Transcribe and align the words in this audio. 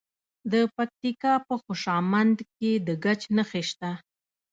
د 0.51 0.53
پکتیکا 0.75 1.33
په 1.47 1.55
خوشامند 1.63 2.37
کې 2.55 2.71
د 2.87 2.89
ګچ 3.03 3.21
نښې 3.35 3.63
شته. 3.69 3.91